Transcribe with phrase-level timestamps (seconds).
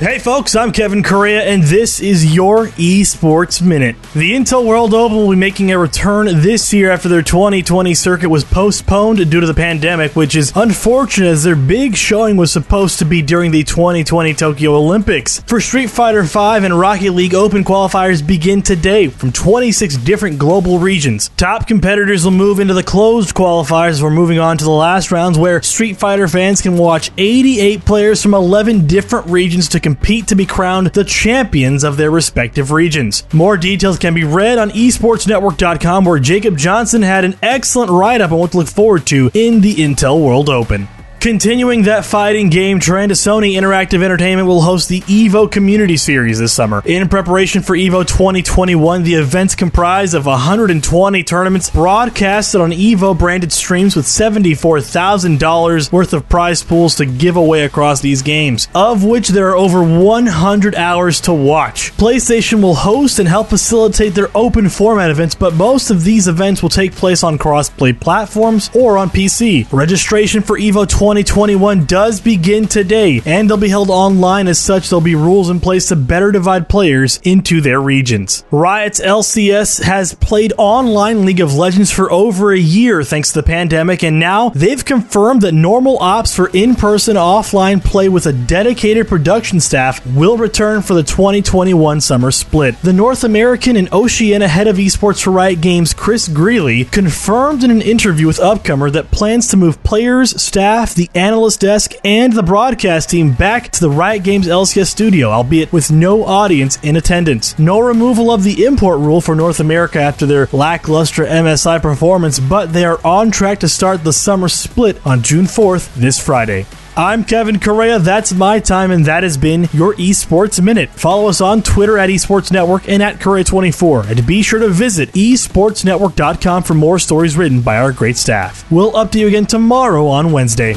[0.00, 3.96] Hey folks, I'm Kevin Correa, and this is your Esports Minute.
[4.14, 8.30] The Intel World Open will be making a return this year after their 2020 circuit
[8.30, 12.98] was postponed due to the pandemic, which is unfortunate as their big showing was supposed
[13.00, 15.40] to be during the 2020 Tokyo Olympics.
[15.40, 20.78] For Street Fighter V and Rocket League Open qualifiers begin today from 26 different global
[20.78, 21.28] regions.
[21.36, 24.02] Top competitors will move into the closed qualifiers.
[24.02, 28.22] We're moving on to the last rounds where Street Fighter fans can watch 88 players
[28.22, 29.89] from 11 different regions to compete
[30.26, 33.24] to be crowned the champions of their respective regions.
[33.32, 38.32] More details can be read on esportsnetwork.com, where Jacob Johnson had an excellent write up
[38.32, 40.88] on what to look forward to in the Intel World Open.
[41.20, 46.54] Continuing that fighting game trend, Sony Interactive Entertainment will host the EVO Community Series this
[46.54, 46.82] summer.
[46.86, 53.52] In preparation for EVO 2021, the events comprise of 120 tournaments broadcasted on EVO branded
[53.52, 59.28] streams with $74,000 worth of prize pools to give away across these games, of which
[59.28, 61.94] there are over 100 hours to watch.
[61.98, 66.62] PlayStation will host and help facilitate their open format events, but most of these events
[66.62, 69.70] will take place on crossplay platforms or on PC.
[69.70, 74.88] Registration for EVO 2021 does begin today, and they'll be held online as such.
[74.88, 78.44] There'll be rules in place to better divide players into their regions.
[78.52, 83.42] Riot's LCS has played online League of Legends for over a year thanks to the
[83.42, 88.32] pandemic, and now they've confirmed that normal ops for in person offline play with a
[88.32, 92.80] dedicated production staff will return for the 2021 summer split.
[92.82, 97.72] The North American and Oceania head of esports for Riot Games, Chris Greeley, confirmed in
[97.72, 102.42] an interview with Upcomer that plans to move players, staff, the analyst desk, and the
[102.42, 107.58] broadcast team back to the Riot Games LCS studio, albeit with no audience in attendance.
[107.58, 112.74] No removal of the import rule for North America after their lackluster MSI performance, but
[112.74, 116.66] they are on track to start the summer split on June 4th this Friday.
[117.00, 117.98] I'm Kevin Correa.
[117.98, 120.90] That's my time, and that has been your Esports Minute.
[120.90, 124.10] Follow us on Twitter at Esports Network and at Correa24.
[124.10, 128.70] And be sure to visit esportsnetwork.com for more stories written by our great staff.
[128.70, 130.74] We'll update you again tomorrow on Wednesday.